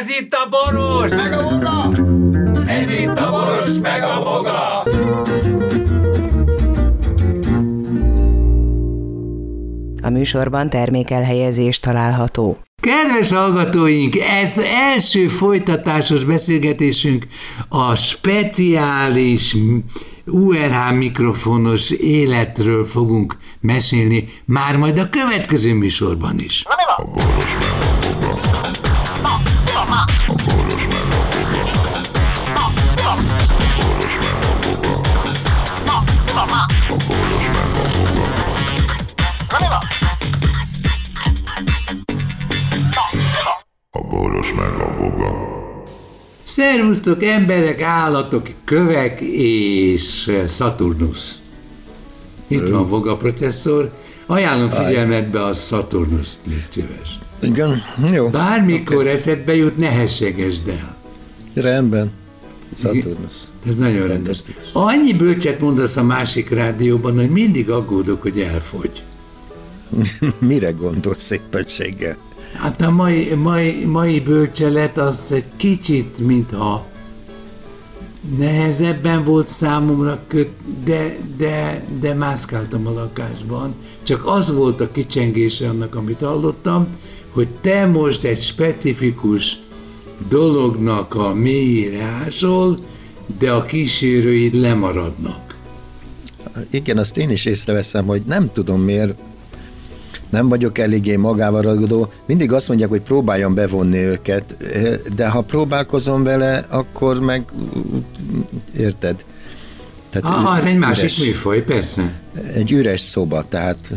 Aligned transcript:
Ez 0.00 0.08
itt 0.20 0.34
a 0.34 0.48
boros! 0.48 1.10
Meg 1.10 1.32
a 1.32 1.42
voga! 1.42 1.90
Ez 2.66 2.90
itt 2.90 3.18
a 3.18 3.30
boros, 3.30 3.78
meg 3.82 4.02
a 4.02 4.22
boga! 4.22 4.82
A 10.02 10.10
műsorban 10.10 10.70
termékelhelyezés 10.70 11.80
található. 11.80 12.58
Kedves 12.80 13.32
hallgatóink, 13.32 14.16
ez 14.16 14.58
első 14.58 15.28
folytatásos 15.28 16.24
beszélgetésünk 16.24 17.26
a 17.68 17.94
speciális 17.94 19.56
URH 20.26 20.92
mikrofonos 20.92 21.90
életről 21.90 22.84
fogunk 22.84 23.36
mesélni, 23.60 24.28
már 24.44 24.76
majd 24.76 24.98
a 24.98 25.08
következő 25.08 25.74
műsorban 25.74 26.38
is. 26.38 26.62
Na 26.62 26.74
mi 26.76 27.04
van? 27.04 27.22
A 43.90 44.00
boros 44.08 44.54
meg 44.54 44.80
a 44.80 44.94
boga. 44.98 45.52
Szervusztok 46.44 47.24
emberek, 47.24 47.80
állatok, 47.82 48.48
kövek 48.64 49.20
és 49.20 50.32
Saturnus. 50.48 51.18
Itt 52.46 52.68
van 52.68 52.88
Voga 52.88 53.16
processzor. 53.16 53.92
Ajánlom 54.26 54.70
figyelmetbe 54.70 55.44
a 55.44 55.52
Saturnus, 55.52 56.28
légy 56.46 56.64
szíves. 56.70 57.18
Igen, 57.42 57.82
jó. 58.12 58.28
Bármikor 58.28 59.06
eszedbe 59.06 59.54
jut, 59.54 59.76
ne 59.76 59.88
hessegesd 59.88 60.68
el. 60.68 60.96
Rendben. 61.54 62.10
Saturnus. 62.76 63.34
Ez 63.66 63.74
nagyon 63.78 64.06
rendes. 64.06 64.40
Annyi 64.72 65.12
bölcset 65.12 65.60
mondasz 65.60 65.96
a 65.96 66.02
másik 66.02 66.50
rádióban, 66.50 67.14
hogy 67.14 67.30
mindig 67.30 67.70
aggódok, 67.70 68.22
hogy 68.22 68.40
elfogy. 68.40 69.02
Mire 70.38 70.70
gondolsz 70.70 71.22
szépességgel? 71.22 72.16
Hát 72.52 72.80
a 72.80 72.90
mai, 72.90 73.34
mai, 73.34 73.84
mai 73.84 74.20
bölcselet 74.20 74.98
az 74.98 75.20
egy 75.28 75.44
kicsit, 75.56 76.18
mintha 76.18 76.86
nehezebben 78.38 79.24
volt 79.24 79.48
számomra, 79.48 80.20
köt, 80.26 80.50
de, 80.84 81.16
de, 81.36 81.84
de 82.00 82.14
mászkáltam 82.14 82.86
a 82.86 82.92
lakásban. 82.92 83.74
Csak 84.02 84.26
az 84.26 84.54
volt 84.54 84.80
a 84.80 84.90
kicsengése 84.90 85.68
annak, 85.68 85.94
amit 85.94 86.20
hallottam, 86.20 86.86
hogy 87.30 87.48
te 87.60 87.86
most 87.86 88.24
egy 88.24 88.40
specifikus 88.40 89.58
dolognak 90.28 91.14
a 91.14 91.34
mélyére 91.34 92.02
ásol, 92.02 92.78
de 93.38 93.50
a 93.52 93.64
kísérőid 93.64 94.54
lemaradnak. 94.54 95.56
Igen, 96.70 96.98
azt 96.98 97.16
én 97.16 97.30
is 97.30 97.44
észreveszem, 97.44 98.06
hogy 98.06 98.22
nem 98.26 98.52
tudom 98.52 98.80
miért 98.80 99.14
nem 100.30 100.48
vagyok 100.48 100.78
eléggé 100.78 101.16
magával 101.16 101.62
ragadó. 101.62 102.08
Mindig 102.26 102.52
azt 102.52 102.68
mondják, 102.68 102.88
hogy 102.90 103.00
próbáljam 103.00 103.54
bevonni 103.54 103.98
őket, 103.98 104.56
de 105.14 105.28
ha 105.28 105.40
próbálkozom 105.40 106.22
vele, 106.24 106.66
akkor 106.70 107.20
meg 107.20 107.42
érted? 108.78 109.24
Tehát 110.10 110.36
Ah, 110.38 110.56
az 110.56 110.66
egy 110.66 110.78
másik 110.78 111.02
üres, 111.04 111.18
műfaj, 111.18 111.62
persze. 111.62 112.12
Egy 112.54 112.72
üres 112.72 113.00
szoba, 113.00 113.44
tehát 113.48 113.90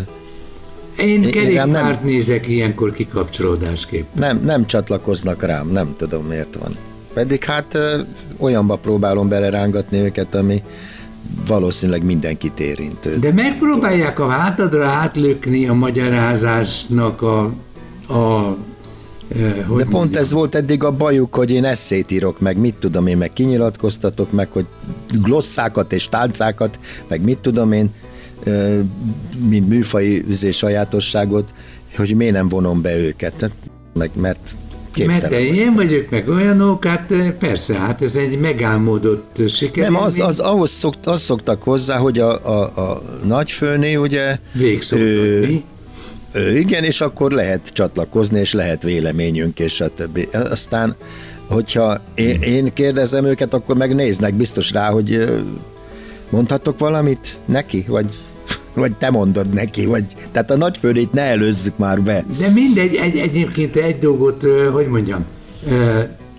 Én 0.99 1.07
Én- 1.23 1.31
kerékpárt 1.31 1.69
nem- 1.71 1.99
nézek 2.03 2.47
ilyenkor 2.47 2.91
kikapcsolódásképp. 2.93 4.05
nem, 4.13 4.41
nem 4.43 4.65
csatlakoznak 4.65 5.43
rám, 5.43 5.67
nem 5.67 5.95
tudom 5.97 6.25
miért 6.25 6.55
van. 6.55 6.75
Pedig 7.13 7.43
hát 7.43 7.73
ö, 7.73 7.99
olyanba 8.37 8.75
próbálom 8.75 9.27
belerángatni 9.29 9.97
őket, 9.99 10.35
ami 10.35 10.63
valószínűleg 11.47 12.03
mindenkit 12.03 12.59
érint. 12.59 13.19
De 13.19 13.33
megpróbálják 13.33 14.19
a 14.19 14.27
hátadra 14.27 14.85
átlökni 14.85 15.67
a 15.67 15.73
magyarázásnak 15.73 17.21
a, 17.21 17.39
a 18.07 18.57
eh, 19.35 19.53
hogy 19.67 19.77
De 19.77 19.83
pont 19.83 19.91
mondjam, 19.91 20.21
ez 20.21 20.31
volt 20.31 20.55
eddig 20.55 20.83
a 20.83 20.91
bajuk, 20.91 21.35
hogy 21.35 21.51
én 21.51 21.65
eszét 21.65 22.11
írok, 22.11 22.39
meg 22.39 22.57
mit 22.57 22.75
tudom 22.75 23.07
én, 23.07 23.17
meg 23.17 23.33
kinyilatkoztatok, 23.33 24.31
meg 24.31 24.47
hogy 24.51 24.65
glosszákat 25.21 25.93
és 25.93 26.09
tálcákat, 26.09 26.79
meg 27.07 27.21
mit 27.21 27.37
tudom 27.37 27.71
én, 27.71 27.89
ö, 28.43 28.79
mint 29.49 29.67
műfai 29.67 30.23
üzés 30.27 30.57
sajátosságot, 30.57 31.53
hogy 31.95 32.15
miért 32.15 32.33
nem 32.33 32.49
vonom 32.49 32.81
be 32.81 32.97
őket. 32.97 33.33
Tehát, 33.33 33.55
meg, 33.93 34.09
mert 34.13 34.55
mert 35.05 35.29
te 35.29 35.39
ilyen 35.39 35.73
vagyok, 35.73 36.09
meg 36.09 36.29
olyanok, 36.29 36.85
hát 36.85 37.11
eh, 37.11 37.31
persze, 37.31 37.73
hát 37.73 38.01
ez 38.01 38.15
egy 38.15 38.39
megálmodott 38.39 39.41
siker. 39.49 39.83
Nem, 39.83 40.01
az, 40.01 40.19
az 40.19 40.39
ahhoz 40.39 40.69
szokt, 40.69 41.05
az 41.05 41.21
szoktak 41.21 41.63
hozzá, 41.63 41.97
hogy 41.97 42.19
a, 42.19 42.45
a, 42.45 42.81
a 42.81 43.01
nagyfőné 43.23 43.95
ugye 43.95 44.37
Végszoktatni. 44.53 45.63
Igen, 46.55 46.83
és 46.83 47.01
akkor 47.01 47.31
lehet 47.31 47.69
csatlakozni, 47.69 48.39
és 48.39 48.53
lehet 48.53 48.83
véleményünk, 48.83 49.59
és 49.59 49.81
a 49.81 49.87
többi. 49.87 50.27
Aztán, 50.31 50.95
hogyha 51.47 51.97
én, 52.15 52.41
én 52.41 52.73
kérdezem 52.73 53.25
őket, 53.25 53.53
akkor 53.53 53.77
megnéznek 53.77 54.33
biztos 54.33 54.71
rá, 54.71 54.89
hogy 54.89 55.13
ö, 55.13 55.37
mondhatok 56.29 56.79
valamit 56.79 57.37
neki, 57.45 57.85
vagy, 57.87 58.05
vagy 58.77 58.93
te 58.93 59.09
mondod 59.09 59.49
neki, 59.53 59.85
vagy, 59.85 60.05
tehát 60.31 60.51
a 60.51 60.57
nagyfőnét 60.57 61.11
ne 61.11 61.21
előzzük 61.21 61.77
már 61.77 62.01
be. 62.01 62.23
De 62.39 62.47
mindegy, 62.49 62.95
egy, 62.95 63.17
egyébként 63.17 63.75
egy 63.75 63.99
dolgot, 63.99 64.43
hogy 64.73 64.87
mondjam, 64.87 65.25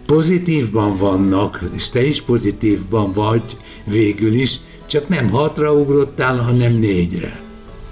pozitívban 0.06 0.97
vannak, 0.97 1.60
és 1.75 1.88
te 1.88 2.06
is 2.06 2.22
pozitívban 2.22 3.12
vagy 3.12 3.43
végül 3.84 4.34
is, 4.34 4.60
csak 4.87 5.09
nem 5.09 5.31
hatra 5.31 5.72
ugrottál, 5.72 6.37
hanem 6.37 6.72
négyre. 6.72 7.41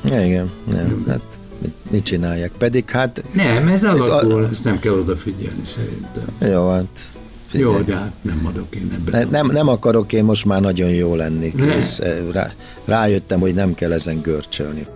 Igen, 0.05 0.51
nem, 0.71 1.05
hát 1.09 1.39
mit, 1.63 1.75
mit 1.91 2.05
csinálják? 2.05 2.51
Pedig 2.59 2.91
hát, 2.91 3.25
Nem, 3.33 3.69
ez 3.69 3.85
alakul, 3.85 4.49
ezt 4.51 4.65
nem 4.65 4.79
kell 4.79 4.93
odafigyelni 4.93 5.63
szerintem. 5.67 6.53
jó, 6.53 6.69
hát 6.71 7.16
figyelj. 7.57 7.77
Jó, 7.77 7.83
de 7.83 7.95
hát 7.95 8.13
nem 8.23 8.41
adok 8.47 8.75
én 8.75 8.91
ebben. 8.95 9.29
Ne, 9.29 9.31
nem, 9.31 9.47
nem 9.47 9.69
akarok 9.69 10.13
én 10.13 10.25
most 10.25 10.45
már 10.45 10.61
nagyon 10.61 10.91
jó 10.91 11.15
lenni. 11.15 11.53
Kész, 11.57 12.01
rá, 12.33 12.53
rájöttem, 12.85 13.41
hogy 13.41 13.55
nem 13.55 13.75
kell 13.75 13.93
ezen 13.93 14.21
görcsölni. 14.21 14.87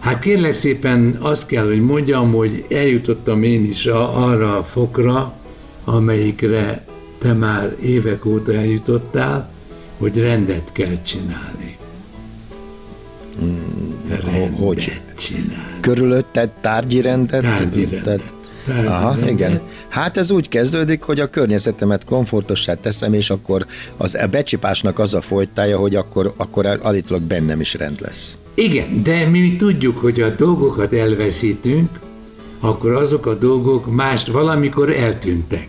Hát, 0.00 0.18
kérlek 0.18 0.54
szépen 0.54 1.18
azt 1.20 1.46
kell, 1.46 1.66
hogy 1.66 1.80
mondjam, 1.80 2.32
hogy 2.32 2.64
eljutottam 2.70 3.42
én 3.42 3.64
is 3.64 3.86
arra 3.86 4.58
a 4.58 4.64
fokra, 4.64 5.32
amelyikre 5.84 6.84
te 7.18 7.32
már 7.32 7.76
évek 7.82 8.24
óta 8.24 8.52
eljutottál, 8.52 9.50
hogy 9.98 10.18
rendet 10.18 10.72
kell 10.72 11.02
csinálni. 11.02 11.76
Rendet 14.08 14.58
hogy? 14.58 15.00
csinálni. 15.18 15.80
Körülötted 15.80 16.50
tárgyi 16.60 17.00
rendet? 17.00 17.42
Tárgyi 17.42 17.80
rendet. 17.80 18.02
Tehát, 18.02 18.32
Aha, 18.68 19.28
igen. 19.28 19.60
Hát 19.88 20.16
ez 20.16 20.30
úgy 20.30 20.48
kezdődik, 20.48 21.02
hogy 21.02 21.20
a 21.20 21.26
környezetemet 21.30 22.04
komfortossá 22.04 22.74
teszem, 22.74 23.12
és 23.12 23.30
akkor 23.30 23.66
az 23.96 24.14
a 24.14 24.26
becsipásnak 24.26 24.98
az 24.98 25.14
a 25.14 25.20
folytája, 25.20 25.78
hogy 25.78 25.94
akkor, 25.94 26.32
akkor 26.36 26.66
állítólag 26.66 27.22
bennem 27.22 27.60
is 27.60 27.74
rend 27.74 28.00
lesz. 28.00 28.36
Igen, 28.54 29.02
de 29.02 29.26
mi 29.26 29.56
tudjuk, 29.56 29.98
hogy 29.98 30.20
a 30.20 30.30
dolgokat 30.30 30.92
elveszítünk, 30.92 32.00
akkor 32.60 32.92
azok 32.92 33.26
a 33.26 33.34
dolgok 33.34 33.94
mást 33.94 34.26
valamikor 34.26 34.90
eltűntek. 34.90 35.68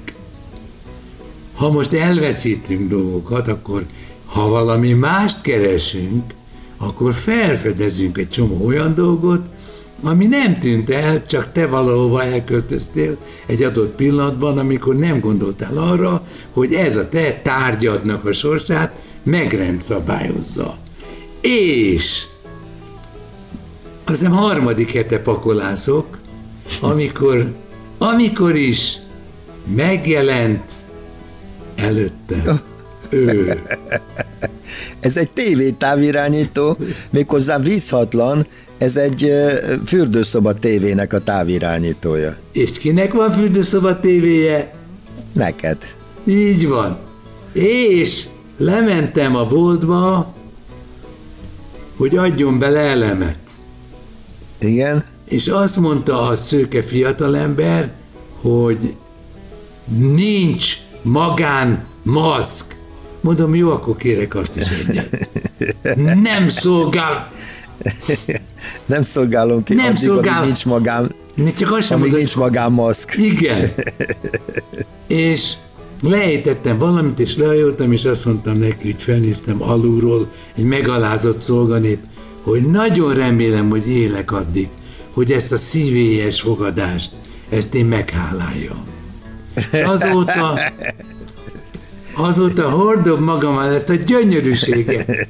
Ha 1.56 1.72
most 1.72 1.94
elveszítünk 1.94 2.90
dolgokat, 2.90 3.48
akkor 3.48 3.86
ha 4.26 4.48
valami 4.48 4.94
mást 4.94 5.42
keresünk, 5.42 6.34
akkor 6.78 7.14
felfedezünk 7.14 8.18
egy 8.18 8.30
csomó 8.30 8.66
olyan 8.66 8.96
dolgot, 8.96 9.42
ami 10.06 10.26
nem 10.26 10.60
tűnt 10.60 10.90
el, 10.90 11.26
csak 11.26 11.52
te 11.52 11.68
valahova 11.68 12.24
elköltöztél 12.24 13.18
egy 13.46 13.64
adott 13.64 13.96
pillanatban, 13.96 14.58
amikor 14.58 14.96
nem 14.96 15.20
gondoltál 15.20 15.78
arra, 15.78 16.28
hogy 16.54 16.74
ez 16.74 16.96
a 16.96 17.10
te 17.10 17.40
tárgyadnak 17.44 18.26
a 18.26 18.34
sorsát 18.34 19.02
megrendszabályozza. 19.24 20.78
És 21.42 22.26
azt 24.04 24.18
hiszem 24.20 24.32
harmadik 24.32 24.92
hete 24.92 25.20
pakolászok, 25.20 26.18
amikor, 26.82 27.54
amikor 27.98 28.56
is 28.56 28.98
megjelent 29.76 30.72
előttem 31.76 32.60
ő. 33.10 33.62
Ez 35.06 35.18
egy 35.18 35.30
TV 35.30 35.78
távirányító, 35.78 36.78
méghozzá 37.10 37.60
vízhatlan, 37.60 38.48
ez 38.78 38.98
egy 38.98 39.32
fürdőszoba 39.86 40.54
tévének 40.54 41.14
a 41.14 41.24
távirányítója. 41.24 42.36
És 42.52 42.72
kinek 42.72 43.14
van 43.14 43.32
fürdőszoba 43.32 44.00
tévéje? 44.00 44.74
Neked. 45.34 45.78
Így 46.24 46.68
van. 46.68 46.98
És 47.52 48.24
lementem 48.58 49.36
a 49.36 49.48
boltba, 49.48 50.34
hogy 51.96 52.18
adjon 52.18 52.60
bele 52.60 52.80
elemet. 52.80 53.38
Igen? 54.60 55.04
és 55.26 55.48
azt 55.48 55.78
mondta 55.78 56.22
a 56.22 56.36
szőke 56.36 56.84
fiatalember, 56.84 57.94
hogy 58.42 58.96
nincs 59.98 60.78
magán 61.02 61.86
maszk. 62.04 62.75
Mondom, 63.26 63.56
jó, 63.56 63.72
akkor 63.72 63.98
kérek 63.98 64.36
azt 64.36 64.56
is 64.56 64.64
egyet. 64.88 65.30
Nem 66.22 66.50
szolgál. 66.50 67.32
Nem 68.86 69.04
szolgálom 69.04 69.64
ki, 69.64 69.74
Nem 69.74 69.86
addig, 69.86 69.98
szolgál. 69.98 70.34
amíg 70.36 70.46
nincs 70.46 70.66
magám, 70.66 71.10
csak 71.58 71.72
azt 71.72 71.88
sem 71.88 71.98
amíg 71.98 72.12
mondod, 72.12 72.18
nincs 72.18 72.36
magám 72.36 72.74
maszk. 72.74 73.18
Igen. 73.18 73.72
és 75.08 75.54
lejtettem 76.02 76.78
valamit, 76.78 77.20
és 77.20 77.38
lehajoltam, 77.38 77.92
és 77.92 78.06
azt 78.06 78.26
mondtam 78.26 78.58
neki, 78.58 78.92
hogy 78.92 79.04
felnéztem 79.04 79.62
alulról, 79.62 80.32
egy 80.56 80.64
megalázott 80.64 81.40
szolganép, 81.40 82.00
hogy 82.44 82.62
nagyon 82.62 83.14
remélem, 83.14 83.70
hogy 83.70 83.88
élek 83.88 84.32
addig, 84.32 84.68
hogy 85.14 85.32
ezt 85.32 85.52
a 85.52 85.58
szívélyes 85.58 86.42
fogadást, 86.42 87.12
ezt 87.50 87.76
én 87.76 87.86
megháláljam. 87.86 88.84
Azóta, 89.86 90.60
azóta 92.16 92.70
hordom 92.70 93.24
magammal 93.24 93.74
ezt 93.74 93.90
a 93.90 93.94
gyönyörűséget. 93.96 95.28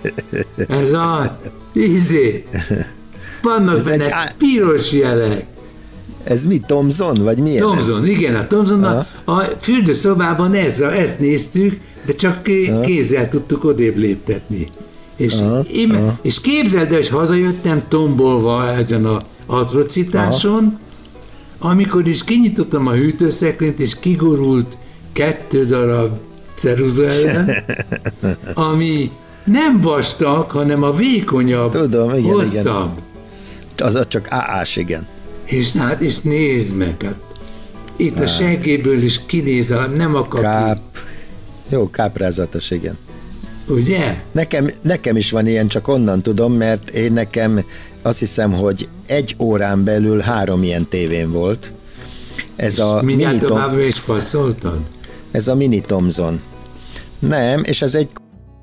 Ez 0.67 0.93
a, 0.93 1.39
izé, 1.73 2.45
vannak 3.41 3.75
Ez 3.77 3.87
egy 3.87 3.97
benne 3.99 4.13
á- 4.15 4.35
piros 4.37 4.91
jelek. 4.91 5.45
Ez 6.23 6.45
mi, 6.45 6.59
Tomzon, 6.65 7.17
vagy 7.23 7.37
milyen 7.37 7.61
Thomson, 7.61 8.03
ez? 8.03 8.09
igen, 8.09 8.35
a 8.35 8.47
Thomson 8.47 8.83
a, 8.83 9.07
a 9.23 9.39
fürdőszobában 9.59 10.53
ez, 10.53 10.81
ezt 10.81 11.19
néztük, 11.19 11.79
de 12.05 12.13
csak 12.15 12.43
ké- 12.43 12.79
kézzel 12.85 13.29
tudtuk 13.29 13.63
odébb 13.63 13.97
léptetni. 13.97 14.67
És, 15.15 15.35
én, 15.73 16.17
és 16.21 16.41
képzeld 16.41 16.91
el, 16.91 16.97
hogy 16.97 17.09
hazajöttem 17.09 17.83
tombolva 17.87 18.67
ezen 18.67 19.05
a 19.05 19.21
atrocitáson, 19.45 20.79
amikor 21.59 22.07
is 22.07 22.23
kinyitottam 22.23 22.87
a 22.87 22.91
hűtőszekrényt, 22.91 23.79
és 23.79 23.99
kigorult 23.99 24.77
kettő 25.13 25.65
darab 25.65 26.11
ceruza 26.55 27.07
ellen, 27.09 27.49
ami 28.53 29.11
nem 29.43 29.81
vastag, 29.81 30.51
hanem 30.51 30.83
a 30.83 30.91
vékonyabb, 30.95 31.71
Tudom, 31.71 32.09
igen, 32.09 32.19
igen. 32.19 32.33
hosszabb. 32.33 32.99
Az 33.77 33.95
az 33.95 34.07
csak 34.07 34.27
AA-s, 34.29 34.75
igen. 34.75 35.07
És 35.45 35.73
hát, 35.73 36.01
és 36.01 36.19
nézd 36.19 36.75
meg, 36.75 36.95
hát 37.03 37.15
itt 37.95 38.19
a 38.19 38.27
seggéből 38.27 39.01
is 39.03 39.21
kinéz, 39.25 39.71
a, 39.71 39.85
nem 39.85 40.15
akar 40.15 40.41
Káp. 40.41 40.79
Jó, 41.69 41.89
káprázatos, 41.89 42.71
igen. 42.71 42.97
ugye? 43.67 44.23
Nekem, 44.31 44.69
nekem 44.81 45.15
is 45.17 45.31
van 45.31 45.47
ilyen, 45.47 45.67
csak 45.67 45.87
onnan 45.87 46.21
tudom, 46.21 46.53
mert 46.53 46.89
én 46.89 47.13
nekem 47.13 47.65
azt 48.01 48.19
hiszem, 48.19 48.51
hogy 48.51 48.87
egy 49.07 49.35
órán 49.39 49.83
belül 49.83 50.19
három 50.19 50.63
ilyen 50.63 50.87
tévén 50.87 51.31
volt. 51.31 51.71
Ez 52.55 52.79
a, 52.79 53.01
Mindjárt 53.01 53.33
mini 53.33 53.45
tom, 53.45 53.57
tovább 53.57 53.79
is 53.79 53.99
passzoltad? 53.99 54.79
Ez 55.35 55.47
a 55.47 55.55
mini 55.55 55.81
Thomson. 55.81 56.41
Nem, 57.19 57.63
és 57.63 57.81
ez 57.81 57.95
egy 57.95 58.09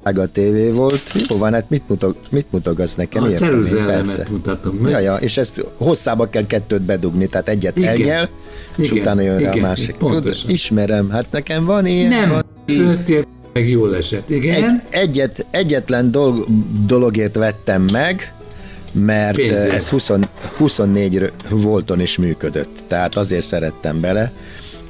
a 0.02 0.26
tévé 0.32 0.70
volt. 0.70 1.12
Jó 1.28 1.36
van, 1.36 1.52
hát 1.52 1.70
mit, 1.70 1.82
mutog, 1.88 2.16
mit 2.30 2.46
mutogatsz 2.50 2.94
nekem? 2.94 3.22
A 3.22 3.26
elemet 3.26 4.28
mutatom 4.30 4.74
meg. 4.74 4.90
Ja, 4.90 4.98
ja, 4.98 5.16
és 5.16 5.36
ezt 5.36 5.64
hosszába 5.76 6.28
kell 6.28 6.46
kettőt 6.46 6.82
bedugni, 6.82 7.26
tehát 7.26 7.48
egyet 7.48 7.78
Igen. 7.78 7.88
elnyel, 7.88 8.28
és 8.76 8.90
Igen, 8.90 9.02
utána 9.02 9.20
jön 9.20 9.38
rá 9.38 9.50
a 9.50 9.52
igen, 9.52 9.68
másik. 9.68 9.96
Tud, 9.96 10.36
ismerem, 10.46 11.10
hát 11.10 11.26
nekem 11.30 11.64
van 11.64 11.86
ilyen. 11.86 12.08
Nem, 12.08 12.28
van, 12.28 12.42
föltér, 12.66 13.26
meg 13.52 13.68
jól 13.68 13.96
esett. 13.96 14.30
Igen? 14.30 14.62
egy, 14.64 14.80
egyet, 14.90 15.46
egyetlen 15.50 16.10
dolg, 16.10 16.46
dologért 16.86 17.34
vettem 17.34 17.82
meg, 17.92 18.32
mert 18.92 19.36
Pénzért. 19.36 19.72
ez 19.72 19.88
20, 19.88 20.10
24 20.56 21.32
volton 21.50 22.00
is 22.00 22.18
működött, 22.18 22.78
tehát 22.86 23.16
azért 23.16 23.44
szerettem 23.44 24.00
bele. 24.00 24.32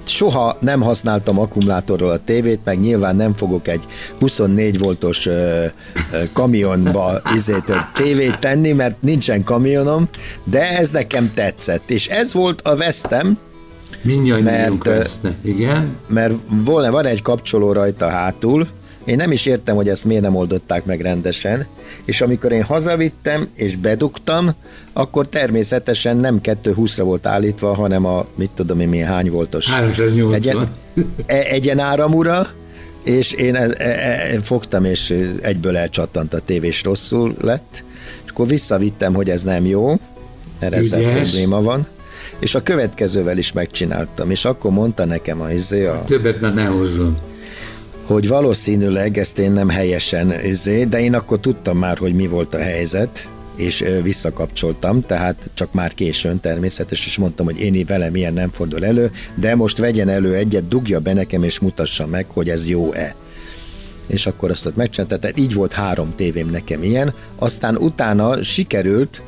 Soha 0.04 0.56
nem 0.60 0.81
használtam 0.81 1.38
akkumulátorról 1.38 2.10
a 2.10 2.25
tévét, 2.25 2.60
meg 2.64 2.81
nyilván 2.81 3.16
nem 3.16 3.34
fogok 3.34 3.69
egy 3.69 3.84
24 4.20 4.78
voltos 4.78 5.26
ö, 5.26 5.64
ö, 6.12 6.22
kamionba 6.32 7.20
izét, 7.34 7.72
tévét 7.94 8.38
tenni, 8.38 8.72
mert 8.72 9.02
nincsen 9.02 9.44
kamionom, 9.44 10.08
de 10.44 10.78
ez 10.78 10.90
nekem 10.90 11.31
tetszett. 11.34 11.90
És 11.90 12.08
ez 12.08 12.32
volt 12.32 12.60
a 12.60 12.76
vesztem, 12.76 13.38
Mindjárt 14.02 14.43
mert, 14.43 14.87
lesznek. 14.87 15.34
Igen? 15.43 15.96
mert 16.06 16.34
volna, 16.64 16.90
van 16.90 17.06
egy 17.06 17.22
kapcsoló 17.22 17.72
rajta 17.72 18.08
hátul, 18.08 18.66
én 19.04 19.16
nem 19.16 19.32
is 19.32 19.46
értem, 19.46 19.76
hogy 19.76 19.88
ezt 19.88 20.04
miért 20.04 20.22
nem 20.22 20.34
oldották 20.37 20.84
meg 20.84 21.00
rendesen, 21.00 21.66
és 22.04 22.20
amikor 22.20 22.52
én 22.52 22.62
hazavittem 22.62 23.49
és 23.54 23.76
bedugtam, 23.76 24.50
akkor 24.93 25.28
természetesen 25.28 26.16
nem 26.16 26.40
220-ra 26.43 27.02
volt 27.04 27.26
állítva, 27.26 27.75
hanem 27.75 28.04
a, 28.06 28.26
mit 28.34 28.50
tudom 28.50 28.81
én, 28.81 28.88
milyen 28.88 29.08
hány 29.08 29.31
voltos? 29.31 29.70
380. 29.70 30.34
egyen, 30.34 30.72
egyenáramúra, 31.26 32.46
és 33.04 33.32
én 33.32 33.54
e, 33.54 33.69
e, 33.76 33.88
e, 33.88 34.40
fogtam, 34.40 34.84
és 34.84 35.14
egyből 35.40 35.76
elcsattant 35.76 36.34
a 36.34 36.38
tévés 36.38 36.82
rosszul 36.82 37.34
lett, 37.40 37.84
és 38.25 38.31
akkor 38.31 38.46
visszavittem, 38.46 39.14
hogy 39.14 39.31
ez 39.31 39.43
nem 39.43 39.66
jó, 39.66 39.99
mert 40.60 40.75
ezzel 40.75 41.12
probléma 41.12 41.62
van, 41.62 41.87
és 42.38 42.54
a 42.54 42.62
következővel 42.62 43.38
is 43.38 43.52
megcsináltam, 43.52 44.31
és 44.31 44.44
akkor 44.44 44.70
mondta 44.70 45.04
nekem 45.04 45.40
a, 45.40 45.50
izé, 45.50 45.87
a 45.87 46.02
Többet 46.04 46.40
már 46.40 46.54
ne 46.54 46.64
hozzon. 46.64 47.19
Hogy 48.12 48.29
valószínűleg 48.29 49.19
ezt 49.19 49.38
én 49.38 49.53
nem 49.53 49.69
helyesen 49.69 50.32
izé, 50.44 50.85
de 50.85 51.00
én 51.00 51.14
akkor 51.14 51.41
tudtam 51.41 51.79
már, 51.79 51.99
hogy 51.99 52.14
mi 52.14 52.26
volt 52.26 52.55
a 52.55 52.59
helyzet, 52.59 53.29
és 53.56 53.85
visszakapcsoltam, 54.03 55.06
tehát 55.06 55.50
csak 55.55 55.73
már 55.73 55.94
későn 55.94 56.41
természetes, 56.41 57.06
és 57.06 57.19
mondtam, 57.19 57.47
hogy 57.47 57.61
én 57.61 57.85
velem 57.87 58.14
ilyen 58.14 58.32
nem 58.32 58.50
fordul 58.50 58.85
elő, 58.85 59.11
de 59.35 59.55
most 59.55 59.79
vegyen 59.79 60.09
elő 60.09 60.35
egyet, 60.35 60.69
dugja 60.69 61.00
be 61.00 61.12
nekem, 61.12 61.43
és 61.43 61.61
mutassa 61.61 62.06
meg, 62.06 62.26
hogy 62.29 62.49
ez 62.49 62.69
jó-e. 62.69 63.14
És 64.06 64.26
akkor 64.26 64.50
azt 64.50 64.67
ott 64.67 64.76
megcsinálta, 64.76 65.19
tehát 65.19 65.38
így 65.38 65.55
volt 65.55 65.73
három 65.73 66.12
tévém 66.17 66.49
nekem 66.50 66.82
ilyen, 66.82 67.14
aztán 67.38 67.76
utána 67.76 68.43
sikerült 68.43 69.23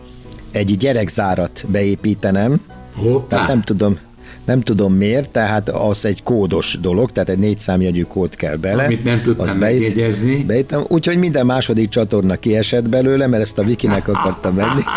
egy 0.52 0.76
gyerekzárat 0.76 1.64
beépítenem, 1.68 2.60
Hoppá. 2.94 3.26
tehát 3.28 3.48
nem 3.48 3.62
tudom, 3.62 3.98
nem 4.44 4.60
tudom 4.60 4.94
miért, 4.94 5.30
tehát 5.30 5.68
az 5.68 6.04
egy 6.04 6.22
kódos 6.22 6.78
dolog, 6.80 7.12
tehát 7.12 7.28
egy 7.28 7.38
négy 7.38 7.58
számjegyű 7.58 8.02
kód 8.02 8.34
kell 8.34 8.56
bele. 8.56 8.84
Amit 8.84 9.04
nem 9.04 9.22
tudtam 9.22 9.44
Azt 9.44 9.58
megjegyezni. 9.58 10.44
Beítem, 10.44 10.84
úgyhogy 10.88 11.18
minden 11.18 11.46
második 11.46 11.88
csatorna 11.88 12.36
kiesett 12.36 12.88
belőle, 12.88 13.26
mert 13.26 13.42
ezt 13.42 13.58
a 13.58 13.62
Vikinek 13.62 14.08
akartam 14.08 14.54
venni. 14.54 14.80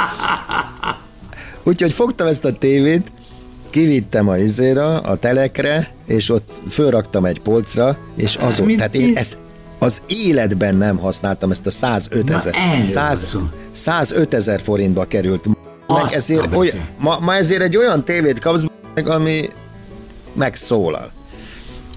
Úgyhogy 1.63 1.94
fogtam 1.94 2.27
ezt 2.27 2.45
a 2.45 2.51
tévét, 2.51 3.11
kivittem 3.69 4.27
a 4.27 4.38
izéra, 4.38 4.99
a 4.99 5.15
telekre, 5.15 5.91
és 6.05 6.29
ott 6.29 6.50
fölraktam 6.69 7.25
egy 7.25 7.39
polcra, 7.39 7.98
és 8.15 8.36
azon, 8.36 8.65
Mint- 8.65 8.77
tehát 8.79 8.95
én 8.95 9.15
ezt 9.15 9.38
az 9.79 10.01
életben 10.07 10.75
nem 10.75 10.98
használtam 10.98 11.51
ezt 11.51 11.65
a 11.65 11.72
105 11.72 12.27
Na, 12.27 12.36
ezer. 12.36 12.53
erről 12.74 12.88
100, 12.88 13.33
van 13.33 13.41
szó. 13.41 13.48
105 13.72 14.33
ezer 14.33 14.62
forintba 14.62 15.05
került. 15.05 15.45
Meg 15.88 16.13
ezért, 16.13 16.55
olyan, 16.55 16.75
ma, 17.00 17.19
ma 17.19 17.36
ezért 17.36 17.62
egy 17.62 17.77
olyan 17.77 18.03
tévét 18.03 18.39
kapsz, 18.39 18.63
ami 19.06 19.48
megszólal. 20.34 21.12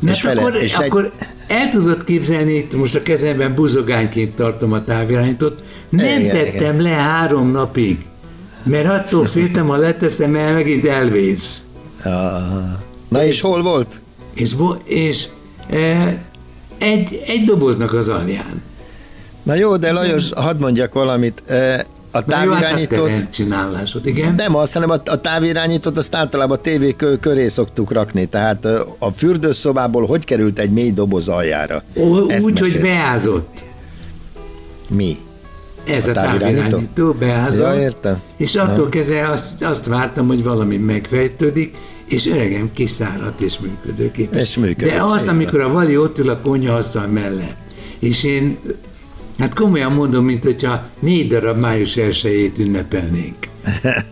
Na, 0.00 0.10
és 0.10 0.22
hát 0.22 0.34
fele- 0.34 0.48
akkor, 0.48 0.62
és 0.62 0.74
akkor 0.74 1.12
el 1.46 1.70
tudod 1.70 2.04
képzelni, 2.04 2.52
itt 2.52 2.76
most 2.76 2.94
a 2.94 3.02
kezemben 3.02 3.54
buzogányként 3.54 4.36
tartom 4.36 4.72
a 4.72 4.84
távirányítót, 4.84 5.62
nem 5.88 6.20
Igen, 6.20 6.30
tettem 6.30 6.80
le 6.80 6.88
három 6.88 7.50
napig, 7.50 8.04
mert 8.62 8.88
attól 8.88 9.24
féltem, 9.24 9.66
ha 9.66 9.76
leteszem 9.76 10.34
el, 10.34 10.52
megint 10.52 10.86
elvész. 10.86 11.64
Na 13.08 13.24
és 13.24 13.40
hol 13.40 13.62
volt? 13.62 14.00
És, 14.34 14.54
és 14.84 15.26
e, 15.70 16.18
egy, 16.78 17.22
egy 17.26 17.44
doboznak 17.44 17.92
az 17.92 18.08
alján. 18.08 18.62
Na 19.42 19.54
jó, 19.54 19.76
de 19.76 19.92
Lajos, 19.92 20.32
hadd 20.32 20.58
mondjak 20.58 20.92
valamit. 20.92 21.42
E, 21.46 21.86
A 22.12 22.18
jó, 22.18 22.50
hát 22.50 22.50
távirányítót, 22.50 23.06
te 23.06 23.28
csinálásod, 23.30 24.06
igen? 24.06 24.34
nem 24.34 24.54
azt, 24.56 24.72
hanem 24.72 24.90
a, 24.90 24.94
a 25.04 25.20
távirányítót 25.20 25.98
azt 25.98 26.14
általában 26.14 26.56
a 26.56 26.60
tévé 26.60 26.92
kö, 26.92 27.16
köré 27.16 27.48
szoktuk 27.48 27.92
rakni. 27.92 28.26
Tehát 28.26 28.64
a 28.98 29.10
fürdőszobából 29.16 30.06
hogy 30.06 30.24
került 30.24 30.58
egy 30.58 30.70
mély 30.70 30.92
doboz 30.92 31.28
aljára? 31.28 31.82
Ezt 32.28 32.44
Úgy, 32.46 32.58
hogy 32.58 32.68
mesél. 32.68 32.80
beázott. 32.80 33.64
Mi? 34.88 35.16
Ez 35.86 36.06
A 36.06 36.10
a, 36.10 36.12
távirányító? 36.12 36.60
távirányító 36.62 37.12
beázott. 37.12 37.60
Ja, 37.60 37.80
értem. 37.80 38.20
És 38.36 38.54
attól 38.54 38.88
kezdve 38.88 39.28
azt, 39.28 39.62
azt 39.62 39.86
vártam, 39.86 40.26
hogy 40.26 40.42
valami 40.42 40.76
megfejtődik, 40.76 41.76
és 42.06 42.26
öregem 42.26 42.70
kiszáradt 42.72 43.40
és 43.40 43.58
működőképes. 43.58 44.40
És 44.40 44.56
működik, 44.58 44.92
De 44.92 45.02
van. 45.02 45.28
amikor 45.28 45.60
a 45.60 45.68
Vali 45.72 45.96
ott 45.96 46.18
ül 46.18 46.28
a 46.28 46.38
konyhaasztal 46.42 47.06
mellett, 47.06 47.56
és 47.98 48.24
én, 48.24 48.58
hát 49.40 49.54
komolyan 49.54 49.92
mondom, 49.92 50.24
mint 50.24 50.44
hogyha 50.44 50.88
négy 50.98 51.28
darab 51.28 51.58
május 51.58 51.96
elsőjét 51.96 52.58
ünnepelnénk. 52.58 53.36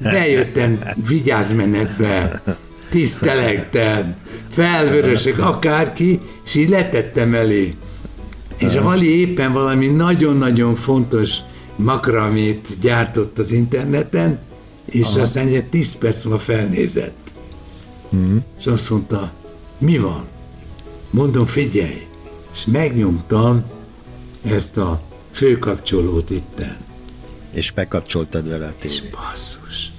Bejöttem 0.02 0.78
vigyázmenetbe, 1.08 2.42
tisztelektem, 2.90 4.16
felvörösök, 4.50 5.38
akárki, 5.38 6.20
és 6.44 6.54
így 6.54 6.68
letettem 6.68 7.34
elé. 7.34 7.74
És 8.58 8.74
a 8.74 8.82
Vali 8.82 9.20
éppen 9.20 9.52
valami 9.52 9.86
nagyon-nagyon 9.86 10.74
fontos 10.74 11.36
makramét 11.76 12.68
gyártott 12.80 13.38
az 13.38 13.52
interneten, 13.52 14.38
és 14.84 15.06
Aha. 15.06 15.20
aztán 15.20 15.46
egy 15.46 15.64
10 15.64 15.98
perc 15.98 16.24
múlva 16.24 16.38
felnézett. 16.38 17.16
Mhm. 18.08 18.36
És 18.58 18.66
azt 18.66 18.90
mondta, 18.90 19.32
mi 19.78 19.98
van? 19.98 20.24
Mondom, 21.10 21.46
figyelj, 21.46 22.06
és 22.52 22.64
megnyomtam 22.66 23.64
ezt 24.44 24.76
a 24.76 25.00
főkapcsolót 25.38 26.30
itten. 26.30 26.76
És 27.50 27.70
bekapcsoltad 27.70 28.48
vele 28.48 28.66
a 28.66 28.72
tévét. 28.78 29.10
Basszus. 29.30 29.92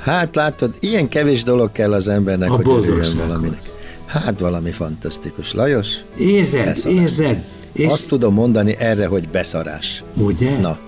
Hát 0.00 0.34
látod, 0.34 0.74
ilyen 0.80 1.08
kevés 1.08 1.42
dolog 1.42 1.72
kell 1.72 1.92
az 1.92 2.08
embernek, 2.08 2.50
A 2.50 2.54
hogy 2.54 2.66
örüljön 2.68 3.16
valaminek. 3.16 3.60
Hát 4.06 4.38
valami 4.38 4.70
fantasztikus. 4.70 5.52
Lajos, 5.52 5.96
Érzed, 6.18 6.64
Beszarás. 6.64 6.98
érzed? 6.98 7.44
És 7.72 7.86
azt 7.86 8.08
tudom 8.08 8.34
mondani 8.34 8.74
erre, 8.78 9.06
hogy 9.06 9.28
beszarás. 9.28 10.02
ugye? 10.16 10.58
Na, 10.58 10.78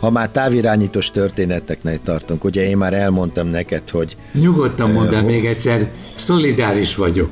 ha 0.00 0.10
már 0.10 0.28
távirányítós 0.28 1.10
történeteknél 1.10 1.98
tartunk, 2.04 2.44
ugye 2.44 2.68
én 2.68 2.76
már 2.76 2.94
elmondtam 2.94 3.46
neked, 3.48 3.88
hogy 3.90 4.16
Nyugodtan 4.32 4.90
mondd 4.90 5.14
el 5.14 5.22
Ö, 5.22 5.26
még 5.26 5.46
egyszer, 5.46 5.90
szolidáris 6.14 6.94
vagyok. 6.94 7.30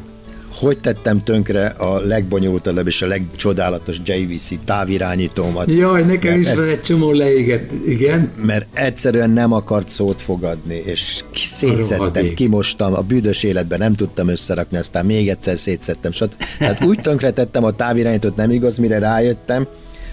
Hogy 0.59 0.79
tettem 0.79 1.19
tönkre 1.19 1.67
a 1.67 2.01
legbonyolultabb 2.01 2.87
és 2.87 3.03
a 3.03 3.07
legcsodálatos 3.07 3.97
JVC 4.05 4.49
távirányítómat. 4.65 5.71
Jaj, 5.71 6.03
nekem 6.03 6.41
is 6.41 6.53
van 6.55 6.65
egy 6.65 6.83
csomó 6.83 7.13
leégett, 7.13 7.71
igen. 7.87 8.33
mert 8.45 8.67
egyszerűen 8.73 9.31
nem 9.31 9.53
akart 9.53 9.89
szót 9.89 10.21
fogadni, 10.21 10.83
és 10.85 11.21
szétszettem, 11.35 12.35
kimostam, 12.35 12.95
a 12.95 13.01
büdös 13.01 13.43
életben 13.43 13.79
nem 13.79 13.95
tudtam 13.95 14.29
összerakni, 14.29 14.79
aztán 14.79 15.07
még 15.07 15.29
egyszer 15.29 15.59
szétszettem. 15.59 16.13
Sat. 16.13 16.37
Tehát 16.59 16.85
úgy 16.85 17.01
tönkretettem 17.01 17.65
a 17.65 17.71
távirányítót, 17.71 18.37
nem 18.37 18.51
igaz, 18.51 18.77
mire 18.77 18.99
rájöttem, 18.99 19.67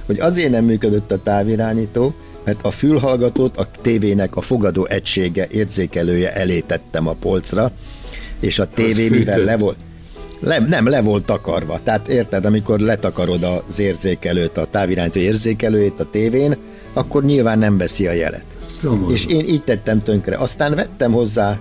hogy 0.06 0.20
azért 0.20 0.52
nem 0.52 0.66
működött 0.66 1.12
a 1.12 1.22
távirányító, 1.22 2.14
mert 2.44 2.60
a 2.62 2.72
fülhallgatót 2.72 3.58
a 3.58 3.68
tévének 3.82 4.36
a 4.36 4.42
fogadó 4.42 4.86
egysége, 4.86 5.48
érzékelője 5.52 6.34
elé 6.34 6.60
tettem 6.60 7.08
a 7.08 7.14
polcra, 7.14 7.72
és 8.40 8.60
a 8.60 8.68
tévé, 8.74 9.10
mivel 9.10 9.40
le 9.40 9.58
volt, 9.58 9.78
le, 10.46 10.60
nem, 10.60 10.88
le 10.88 11.02
volt 11.02 11.26
takarva. 11.26 11.80
Tehát 11.84 12.08
érted, 12.08 12.46
amikor 12.46 12.80
letakarod 12.80 13.44
az 13.70 13.80
érzékelőt, 13.80 14.58
a 14.58 14.66
távirányító 14.66 15.20
érzékelőjét 15.20 16.00
a 16.00 16.10
tévén, 16.12 16.56
akkor 16.94 17.24
nyilván 17.24 17.60
nem 17.60 17.78
veszi 17.78 18.08
a 18.08 18.12
jelet. 18.12 18.44
Szomorú. 18.60 19.12
És 19.14 19.26
én 19.26 19.46
így 19.46 19.62
tettem 19.64 20.04
tönkre. 20.04 20.36
Aztán 20.38 20.76
vettem 20.76 21.12
hozzá 21.12 21.60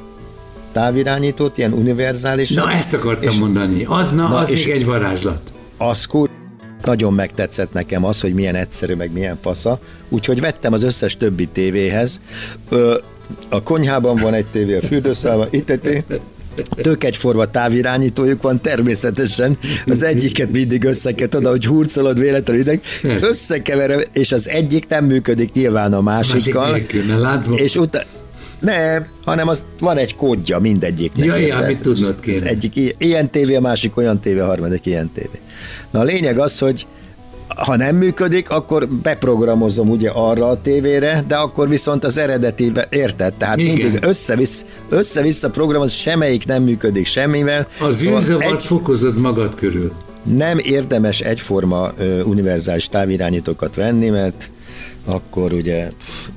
távirányítót, 0.73 1.59
ilyen 1.59 1.73
univerzális. 1.73 2.51
Na, 2.51 2.71
ezt 2.73 2.95
akartam 2.95 3.29
és 3.29 3.37
mondani. 3.37 3.85
Az, 3.89 4.11
na, 4.11 4.29
Na, 4.29 4.37
az 4.37 4.51
és- 4.51 4.65
még 4.67 4.75
egy 4.75 4.85
varázslat. 4.85 5.53
az 5.77 6.05
kur... 6.05 6.29
Nagyon 6.85 7.13
megtetszett 7.15 7.73
nekem 7.73 8.05
az, 8.05 8.21
hogy 8.21 8.35
milyen 8.35 8.55
egyszerű, 8.55 8.95
meg 8.95 9.13
milyen 9.13 9.39
fasza. 9.43 9.79
Úgyhogy 10.09 10.41
vettem 10.41 10.73
az 10.73 10.83
összes 10.83 11.17
többi 11.17 11.47
tévéhez. 11.47 12.21
Ö, 12.69 12.97
a 13.51 13.63
konyhában 13.63 14.17
van 14.21 14.35
egy 14.35 14.47
tévé, 14.47 14.77
a 14.77 14.81
fürdőszobában, 14.81 15.47
itt 15.51 15.71
egy 15.71 15.81
tévé. 15.81 16.05
Tök 16.83 17.05
egyforma 17.05 17.45
távirányítójuk 17.45 18.43
van, 18.43 18.61
természetesen 18.61 19.59
az 19.87 20.03
egyiket 20.03 20.51
mindig 20.51 20.85
összeket 20.85 21.35
oda, 21.35 21.51
hogy 21.51 21.67
hurcolod 21.67 22.19
véletlenül 22.19 22.63
ideg, 22.63 22.81
összekeverem, 23.21 24.01
és 24.13 24.33
az 24.33 24.49
egyik 24.49 24.89
nem 24.89 25.05
működik 25.05 25.53
nyilván 25.53 25.93
a 25.93 26.01
másikkal. 26.01 26.71
Másik 26.71 26.93
nélkül, 26.93 27.21
mert 27.21 27.47
És 27.47 27.77
utána, 27.77 28.07
nem, 28.59 29.07
hanem 29.25 29.49
az 29.49 29.65
van 29.79 29.97
egy 29.97 30.15
kódja 30.15 30.59
mindegyiknek. 30.59 31.27
Ja, 31.27 31.37
ja, 31.37 31.57
amit 31.57 31.81
tudnod 31.81 32.21
kéne. 32.21 32.37
Az 32.37 32.43
egyik 32.43 32.95
ilyen 32.99 33.31
tévé, 33.31 33.55
a 33.55 33.61
másik 33.61 33.97
olyan 33.97 34.21
tévé, 34.21 34.39
a 34.39 34.47
harmadik 34.47 34.87
ilyen 34.87 35.11
tévé. 35.15 35.41
Na 35.91 36.01
a 36.01 36.05
lényeg 36.05 36.39
az, 36.39 36.59
hogy 36.59 36.87
ha 37.49 37.77
nem 37.77 37.97
működik, 37.97 38.51
akkor 38.51 38.89
beprogramozom 38.89 39.91
ugye 39.91 40.11
arra 40.11 40.49
a 40.49 40.61
tévére, 40.61 41.25
de 41.29 41.37
akkor 41.37 41.69
viszont 41.69 42.05
az 42.05 42.19
eredetibe, 42.19 42.87
érted? 42.91 43.33
Tehát 43.35 43.59
Igen. 43.59 43.75
mindig 43.75 44.05
össze-vissza, 44.05 44.65
össze-vissza 44.89 45.51
programoz, 45.51 45.93
semmelyik 45.93 46.47
nem 46.47 46.63
működik 46.63 47.07
semmivel. 47.07 47.69
A 47.81 47.91
zűrzavart 47.91 48.53
egy... 48.53 48.65
fokozod 48.65 49.19
magad 49.19 49.55
körül. 49.55 49.93
nem 50.23 50.59
érdemes 50.59 51.21
egyforma 51.21 51.91
ö, 51.99 52.23
univerzális 52.23 52.89
távirányítókat 52.89 53.75
venni, 53.75 54.09
mert 54.09 54.51
akkor 55.05 55.53
ugye 55.53 55.91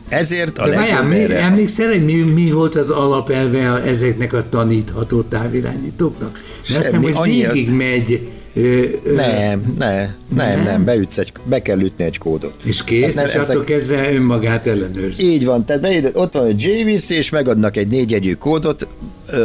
ezért 0.10 0.58
a 0.58 0.70
De 0.70 0.76
várjál, 0.76 1.04
mi, 1.04 1.34
emlékszel, 1.36 1.88
hogy 1.88 2.06
mi, 2.06 2.14
mi 2.14 2.52
volt 2.52 2.76
az 2.76 2.90
alapelve 2.90 3.82
ezeknek 3.84 4.34
a 4.34 4.46
tanítható 4.50 5.22
távirányítóknak? 5.22 6.32
Mert 6.32 6.44
azt 6.68 6.76
hiszem, 6.76 6.92
Semmi, 6.92 7.12
hogy 7.12 7.30
végig 7.30 7.70
megy, 7.70 8.30
ö, 8.54 8.84
Nem, 9.16 9.76
ne, 9.78 9.96
nem, 9.96 10.16
Nem? 10.36 10.64
nem, 10.64 10.84
beütsz 10.86 11.18
egy, 11.18 11.32
be 11.44 11.62
kell 11.62 11.80
ütni 11.80 12.04
egy 12.04 12.18
kódot. 12.18 12.54
és 12.64 12.84
kész, 12.84 13.14
nem, 13.14 13.26
és 13.26 13.32
attól 13.32 13.44
ezek- 13.44 13.64
kezdve 13.64 14.12
önmagát 14.14 14.68
ellenőrzi. 14.68 15.24
Így 15.32 15.46
van, 15.46 15.66
tehát 15.66 15.82
beírod, 15.82 16.12
ott 16.16 16.34
van 16.34 16.44
a 16.46 16.54
JVC, 16.58 17.10
és 17.10 17.30
megadnak 17.30 17.78
egy 17.78 17.88
négyjegyű 17.88 18.34
kódot, 18.34 18.88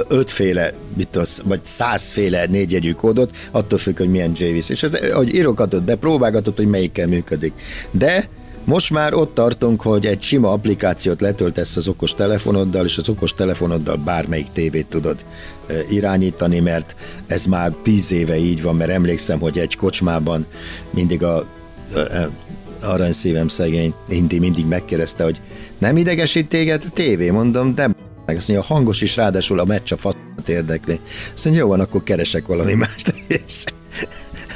ötféle, 0.08 0.72
mit 0.96 1.16
az, 1.16 1.42
vagy 1.44 1.60
százféle 1.62 2.46
négyjegyű 2.46 2.92
kódot, 2.92 3.36
attól 3.50 3.78
függ, 3.78 3.98
hogy 3.98 4.10
milyen 4.10 4.32
JVC. 4.36 4.68
És 4.68 4.82
ez, 4.82 4.94
ahogy 5.12 5.34
írogatod 5.34 5.82
be, 5.82 5.94
próbálgatod, 5.96 6.56
hogy 6.56 6.66
melyikkel 6.68 7.06
működik. 7.06 7.52
De 7.90 8.28
most 8.64 8.90
már 8.90 9.14
ott 9.14 9.34
tartunk, 9.34 9.82
hogy 9.82 10.06
egy 10.06 10.22
sima 10.22 10.52
applikációt 10.52 11.20
letöltesz 11.20 11.76
az 11.76 11.88
okos 11.88 12.14
telefonoddal, 12.14 12.84
és 12.84 12.98
az 12.98 13.08
okos 13.08 13.34
telefonoddal 13.34 13.96
bármelyik 13.96 14.52
tévét 14.52 14.86
tudod 14.86 15.24
irányítani, 15.88 16.60
mert 16.60 16.96
ez 17.26 17.44
már 17.44 17.72
tíz 17.82 18.12
éve 18.12 18.36
így 18.36 18.62
van, 18.62 18.76
mert 18.76 18.90
emlékszem, 18.90 19.38
hogy 19.38 19.58
egy 19.58 19.76
kocsmában 19.76 20.46
mindig 20.90 21.22
a 21.22 21.46
ö, 21.94 22.00
ö, 22.00 22.22
aranyszívem 22.82 23.48
szegény 23.48 23.94
Indi 24.08 24.38
mindig 24.38 24.66
megkérdezte, 24.66 25.24
hogy 25.24 25.40
nem 25.78 25.96
idegesít 25.96 26.48
téged 26.48 26.82
a 26.86 26.90
tévé? 26.90 27.30
Mondom, 27.30 27.74
de 27.74 27.90
meg 28.26 28.36
azt 28.36 28.48
mondja, 28.48 28.66
hangos 28.66 29.02
is, 29.02 29.16
ráadásul 29.16 29.58
a 29.58 29.64
meccs 29.64 29.92
a 29.92 29.96
faszt 29.96 30.16
érdekli. 30.46 31.00
Azt 31.34 31.44
mondja, 31.44 31.62
jó 31.62 31.68
van, 31.68 31.80
akkor 31.80 32.02
keresek 32.02 32.46
valami 32.46 32.74
mást, 32.74 33.14
és 33.46 33.64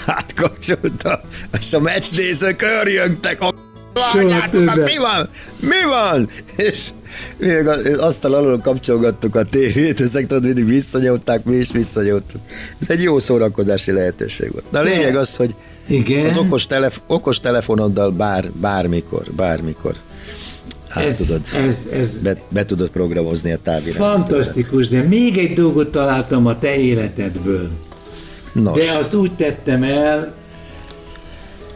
átkapcsolta, 0.06 1.20
és 1.58 1.72
a 1.72 1.80
meccsnézők 1.80 2.62
örjöngtek, 2.62 3.40
a 3.40 3.65
anyátokat, 4.12 4.50
többet. 4.74 4.84
mi 4.84 4.96
van? 4.98 5.28
Mi 5.60 5.84
van? 5.88 6.28
És 6.56 6.88
még 7.36 7.66
asztal 7.98 8.34
alól 8.34 8.58
kapcsolgattuk 8.58 9.34
a 9.34 9.42
tévét, 9.42 10.00
ezek 10.00 10.26
tudod, 10.26 10.44
mindig 10.44 10.66
visszanyomták, 10.66 11.44
mi 11.44 11.56
is 11.56 11.70
visszanyomtuk. 11.72 12.40
Ez 12.82 12.90
egy 12.90 13.02
jó 13.02 13.18
szórakozási 13.18 13.92
lehetőség 13.92 14.52
volt. 14.52 14.64
De 14.70 14.78
a 14.78 14.82
lényeg 14.82 15.16
az, 15.16 15.36
hogy 15.36 15.54
Igen. 15.86 16.26
az 16.26 16.36
okos, 16.36 16.66
telef- 16.66 17.00
okos 17.06 17.40
telefonoddal 17.40 18.10
bár, 18.10 18.50
bármikor, 18.52 19.22
bármikor 19.36 19.94
át 20.88 21.04
Ez, 21.04 21.16
tudod, 21.16 21.40
ez, 21.66 21.78
ez 21.92 22.18
be, 22.18 22.36
be 22.48 22.64
tudod 22.64 22.88
programozni 22.88 23.52
a 23.52 23.58
távirányítót. 23.62 24.06
fantasztikus, 24.06 24.88
de 24.88 25.02
még 25.02 25.38
egy 25.38 25.54
dolgot 25.54 25.90
találtam 25.92 26.46
a 26.46 26.58
te 26.58 26.76
életedből. 26.76 27.68
Nos, 28.52 28.84
De 28.86 28.98
azt 28.98 29.14
úgy 29.14 29.32
tettem 29.32 29.82
el, 29.82 30.34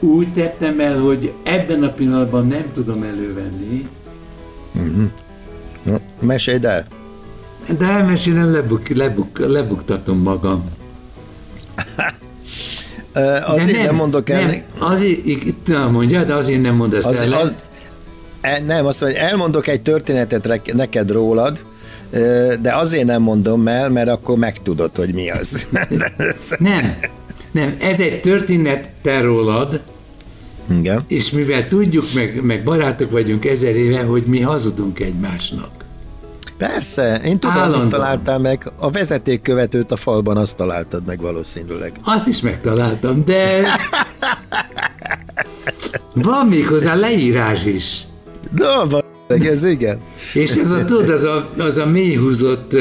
úgy 0.00 0.32
tettem 0.32 0.80
el, 0.80 0.98
hogy 0.98 1.32
ebben 1.42 1.82
a 1.82 1.88
pillanatban 1.88 2.46
nem 2.46 2.64
tudom 2.72 3.02
elővenni, 3.02 3.88
na, 5.82 6.00
mesélj 6.20 6.64
el. 6.64 6.86
de 7.78 7.84
elmesélem, 7.84 8.52
lebuk, 8.52 8.88
lebuk, 8.88 9.38
lebuktatom 9.38 10.18
magam. 10.18 10.64
Azért 13.44 13.76
nem, 13.76 13.86
nem 13.86 13.94
mondok 13.94 14.30
el, 14.30 14.46
Nem, 14.46 14.62
azért, 14.78 15.26
itt 15.26 15.66
nem 15.66 15.90
mondja, 15.90 16.24
de 16.24 16.34
azért 16.34 16.62
nem 16.62 16.74
mondasz 16.74 17.04
az, 17.04 17.20
el. 17.20 17.32
az, 17.32 17.54
nem, 18.66 18.86
azt 18.86 19.00
mondja, 19.00 19.20
elmondok 19.20 19.66
egy 19.66 19.82
történetet 19.82 20.72
neked 20.74 21.10
rólad, 21.10 21.64
de 22.60 22.74
azért 22.74 23.04
nem 23.04 23.22
mondom 23.22 23.68
el, 23.68 23.88
mert 23.88 24.08
akkor 24.08 24.38
megtudod, 24.38 24.96
hogy 24.96 25.14
mi 25.14 25.30
az. 25.30 25.66
Nem, 26.58 26.96
nem, 27.50 27.76
ez 27.80 28.00
egy 28.00 28.20
történet 28.20 28.88
te 29.02 29.20
rólad, 29.20 29.80
Igen. 30.78 31.00
és 31.06 31.30
mivel 31.30 31.68
tudjuk, 31.68 32.04
meg, 32.14 32.40
meg 32.42 32.64
barátok 32.64 33.10
vagyunk 33.10 33.44
ezer 33.44 33.76
éve, 33.76 34.02
hogy 34.02 34.22
mi 34.22 34.40
hazudunk 34.40 35.00
egymásnak. 35.00 35.70
Persze, 36.56 37.20
én 37.24 37.38
tudom, 37.38 37.56
Állandóan. 37.56 37.82
mit 37.82 37.90
találtál 37.92 38.38
meg. 38.38 38.70
A 38.78 38.90
vezetékkövetőt 38.90 39.92
a 39.92 39.96
falban 39.96 40.36
azt 40.36 40.56
találtad 40.56 41.02
meg 41.06 41.20
valószínűleg. 41.20 41.92
Azt 42.02 42.26
is 42.26 42.40
megtaláltam, 42.40 43.24
de 43.24 43.60
van 46.14 46.46
még 46.46 46.66
hozzá 46.66 46.94
leírás 46.94 47.64
is. 47.64 48.00
Na, 48.56 48.86
b- 48.86 49.04
ez 49.28 49.64
igen. 49.64 49.98
És 50.34 50.50
ez 50.50 50.70
a, 50.70 50.84
tudod, 50.84 51.08
az 51.08 51.22
a, 51.22 51.48
az 51.58 51.76
a 51.76 51.86
mélyhúzott 51.86 52.76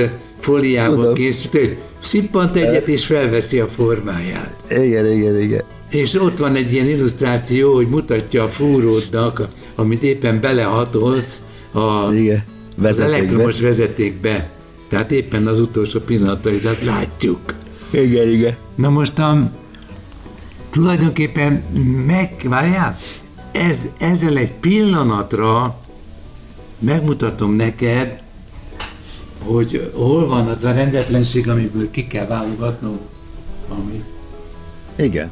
készült, 1.14 1.54
hogy 1.54 1.78
szippant 2.02 2.56
egyet 2.56 2.88
és 2.88 3.06
felveszi 3.06 3.60
a 3.60 3.68
formáját. 3.68 4.54
Igen, 4.70 5.06
igen, 5.06 5.40
igen. 5.40 5.64
És 5.90 6.14
ott 6.16 6.38
van 6.38 6.56
egy 6.56 6.74
ilyen 6.74 6.88
illusztráció, 6.88 7.74
hogy 7.74 7.88
mutatja 7.90 8.44
a 8.44 8.50
fúródnak, 8.50 9.48
amit 9.76 10.04
éppen 10.04 10.40
belehatolsz 10.40 11.42
a, 11.72 12.12
Igen. 12.14 12.44
az 12.78 12.84
Vezetékbe. 12.84 13.18
elektromos 13.18 13.60
vezetékbe. 13.60 14.50
Tehát 14.88 15.12
éppen 15.12 15.48
az 15.48 15.60
utolsó 15.60 16.00
pillanataidat 16.00 16.84
látjuk. 16.84 17.54
Igen, 17.90 18.30
igen. 18.30 18.56
Na 18.76 18.90
most 18.90 19.20
a, 19.20 19.52
tulajdonképpen 20.70 21.64
meg, 22.06 22.36
várjál, 22.44 22.98
ez, 23.52 23.88
ezzel 23.98 24.38
egy 24.38 24.52
pillanatra 24.52 25.80
megmutatom 26.80 27.54
neked, 27.56 28.22
hogy 29.44 29.92
hol 29.94 30.28
van 30.28 30.48
az 30.48 30.64
a 30.64 30.72
rendetlenség, 30.72 31.50
amiből 31.50 31.92
ki 31.92 32.08
kell 32.08 32.28
válogatnom, 32.28 33.00
ami 33.70 34.04
Igen. 34.96 35.32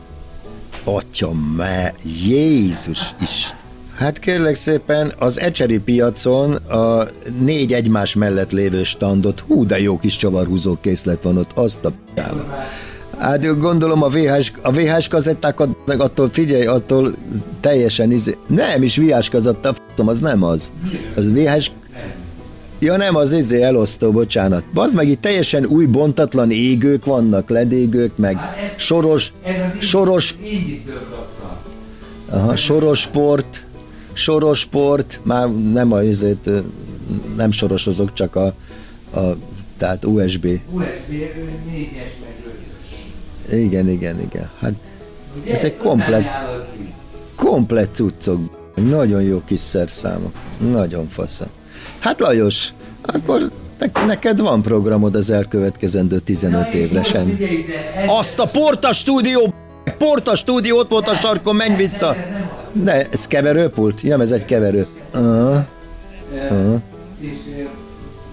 Atya, 0.89 1.32
me, 1.58 1.94
Jézus 2.27 3.15
is. 3.22 3.56
Hát 3.96 4.20
kérlek 4.20 4.56
szépen, 4.56 5.13
az 5.20 5.39
ecseri 5.39 5.79
piacon 5.79 6.53
a 6.53 7.08
négy 7.39 7.74
egymás 7.74 8.15
mellett 8.15 8.51
lévő 8.51 8.84
standot, 8.84 9.44
hú, 9.48 9.65
de 9.65 9.79
jó 9.79 10.00
kis 10.00 10.15
csavarhúzó 10.15 10.77
készlet 10.82 11.24
van 11.24 11.38
ott, 11.38 11.51
azt 11.53 11.86
a 11.86 11.89
p***ába. 11.89 12.65
Hát 13.17 13.60
gondolom 13.60 14.03
a 14.03 14.08
VHS, 14.08 14.53
a 14.62 14.72
VHS 14.72 15.08
kazettákat, 15.08 15.70
attól 15.98 16.29
figyelj, 16.29 16.65
attól 16.65 17.15
teljesen 17.60 18.12
izé, 18.12 18.38
nem 18.48 18.84
is 18.84 18.98
VHS 18.98 19.29
kazetta, 19.29 19.74
f***om, 19.74 20.08
az 20.08 20.20
nem 20.20 20.44
az. 20.44 20.72
Az 21.15 21.32
VHS 21.32 21.72
Ja 22.79 22.98
nem, 22.98 23.15
az 23.15 23.34
izé 23.34 23.62
elosztó, 23.62 24.12
bocsánat. 24.12 24.63
Bazd 24.74 24.96
meg, 24.96 25.07
itt 25.07 25.22
teljesen 25.22 25.65
új 25.65 25.86
bontatlan 25.86 26.51
égők 26.51 27.05
vannak, 27.05 27.50
ledégők, 27.50 28.17
meg 28.17 28.38
soros, 28.75 29.34
soros, 29.79 30.36
aha, 32.29 32.55
soros 32.55 33.00
sport, 33.00 33.65
soros 34.13 34.60
sport, 34.60 35.19
már 35.24 35.50
nem 35.50 35.91
a 35.91 36.01
izét, 36.01 36.50
nem 37.36 37.51
sorosozok, 37.51 38.13
csak 38.13 38.36
a, 38.36 38.46
a 39.13 39.36
tehát 39.77 40.05
USB. 40.05 40.46
USB 40.72 41.12
4-es 41.12 42.12
meg 42.22 43.60
Igen, 43.60 43.89
igen, 43.89 44.19
igen. 44.19 44.50
Hát 44.60 44.74
ez 45.50 45.63
egy 45.63 45.77
komplet, 45.77 46.25
komplet 47.36 47.89
cuccok. 47.96 48.39
Nagyon 48.75 49.22
jó 49.22 49.41
kis 49.46 49.60
szerszámok. 49.60 50.34
Nagyon 50.72 51.07
fasza. 51.07 51.48
Hát 52.08 52.20
Lajos, 52.20 52.70
akkor 53.02 53.42
ne- 53.80 54.06
neked 54.06 54.40
van 54.40 54.62
programod 54.62 55.16
az 55.16 55.30
elkövetkezendő 55.32 56.20
15 56.20 56.74
évre 56.74 57.04
sem. 57.04 57.40
Azt 58.08 58.40
a 58.40 58.46
Porta 58.46 58.94
stúdió, 58.94 59.54
Porta 59.98 60.36
stúdió 60.36 60.78
ott 60.78 60.90
volt 60.90 61.08
a 61.08 61.14
sarkon, 61.14 61.56
menj 61.56 61.76
vissza. 61.76 62.16
Ne, 62.84 63.10
ez 63.10 63.28
keverőpult? 63.28 64.04
Nem, 64.04 64.22
ez 64.22 64.32
egy 64.32 64.46
keverő. 64.46 64.88
Aha. 65.14 65.66
És 67.20 67.38
ö, 67.58 67.64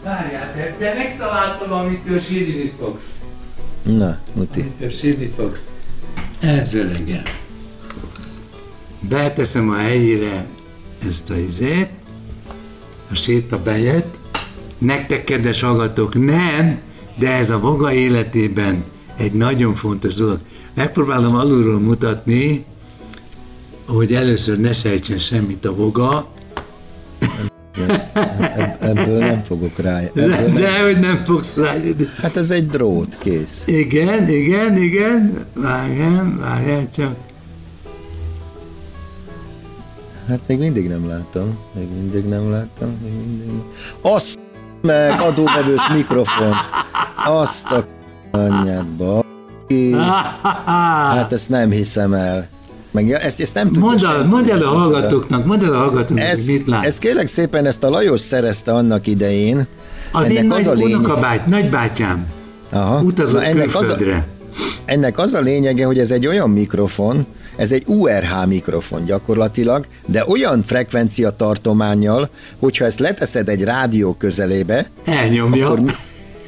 várjál, 0.05 0.53
de, 0.57 0.75
de 0.79 0.95
megtaláltam, 0.95 1.73
amitől 1.73 2.21
sírni 2.21 2.73
fogsz. 2.81 3.15
Na, 3.83 4.19
muti. 4.33 4.61
Amitől 4.61 4.91
sírni 4.91 5.33
fogsz. 5.37 5.73
Ez 6.41 6.75
ölegem. 6.75 7.23
Beteszem 9.01 9.71
a 9.71 9.77
helyére 9.77 10.45
ezt 11.09 11.31
a 11.31 11.37
izét, 11.37 11.89
a 13.15 13.17
séta 13.17 13.63
bejött. 13.63 14.21
Nektek, 14.79 15.25
kedves 15.25 15.61
hallgatók, 15.61 16.15
nem, 16.25 16.79
de 17.15 17.33
ez 17.33 17.51
a 17.51 17.59
voga 17.59 17.93
életében 17.93 18.85
egy 19.17 19.33
nagyon 19.33 19.75
fontos 19.75 20.15
dolog. 20.15 20.39
Megpróbálom 20.75 21.35
alulról 21.35 21.79
mutatni, 21.81 22.65
hogy 23.87 24.15
először 24.15 24.59
ne 24.59 24.73
sejtsen 24.73 25.19
semmit 25.19 25.65
a 25.65 25.75
voga, 25.75 26.29
Ebb- 27.77 28.83
Ebből 28.83 29.19
nem 29.19 29.43
fogok 29.45 29.79
rá. 29.79 29.99
Ebből 29.99 30.29
de, 30.29 30.41
nem. 30.41 30.55
de 30.55 30.83
hogy 30.83 30.99
nem 30.99 31.23
fogsz 31.27 31.57
rá. 31.57 31.75
Hát 32.21 32.37
ez 32.37 32.51
egy 32.51 32.67
drót, 32.67 33.17
kész. 33.19 33.63
Igen, 33.67 34.29
igen, 34.29 34.77
igen, 34.77 35.47
várjál, 35.55 36.37
várjál 36.41 36.89
csak. 36.97 37.17
Hát 40.29 40.39
még 40.47 40.59
mindig 40.59 40.89
nem 40.89 41.09
láttam. 41.09 41.59
Még 41.73 41.89
mindig 42.01 42.25
nem 42.25 42.51
láttam. 42.51 42.89
Még 43.03 43.13
mindig. 43.27 43.63
Azt 44.01 44.39
meg 44.83 45.21
adóvevős 45.21 45.89
mikrofon. 45.95 46.53
Azt 47.27 47.71
a 47.71 47.85
anyádba. 48.31 49.25
Hát 51.09 51.33
ezt 51.33 51.49
nem 51.49 51.71
hiszem 51.71 52.13
el. 52.13 52.49
Meg 52.91 53.11
ezt, 53.13 53.41
ezt 53.41 53.55
nem 53.55 53.71
Mondd 53.79 54.05
el, 54.05 54.25
mondd 54.25 54.51
el 54.51 54.63
a 54.63 54.69
hallgatóknak, 54.69 55.45
mondd 55.45 55.65
el 55.65 55.73
a 55.73 55.77
hallgatóknak, 55.79 56.25
Ez, 56.27 56.47
mit 56.47 56.67
látsz. 56.67 56.85
ez 56.87 56.99
kérlek 56.99 57.27
szépen 57.27 57.67
ezt 57.67 57.83
a 57.85 57.89
Lajos 57.91 58.21
szerezte 58.21 58.73
annak 58.75 59.07
idején. 59.07 59.67
az 60.13 60.31
én 60.31 60.37
ennek 60.37 60.49
nagy 60.51 60.61
az 60.61 60.67
a 60.67 60.73
lényeg- 60.73 60.99
unokabáty, 60.99 61.41
nagybátyám 61.49 62.27
Aha. 62.71 63.01
utazott 63.03 63.41
Na, 63.41 63.45
ennek 63.47 63.75
az 63.75 63.89
a. 63.89 63.97
ennek 64.85 65.19
az 65.19 65.35
a 65.35 65.41
lényege, 65.41 65.85
hogy 65.85 65.99
ez 65.99 66.11
egy 66.11 66.27
olyan 66.27 66.51
mikrofon, 66.51 67.27
ez 67.57 67.73
egy 67.73 67.83
URH 67.87 68.47
mikrofon 68.47 69.05
gyakorlatilag, 69.05 69.87
de 70.07 70.25
olyan 70.27 70.63
frekvencia 70.63 71.31
tartományjal, 71.31 72.29
hogyha 72.59 72.85
ezt 72.85 72.99
leteszed 72.99 73.49
egy 73.49 73.65
rádió 73.65 74.15
közelébe, 74.15 74.87
Elnyomja. 75.05 75.71
akkor 75.71 75.95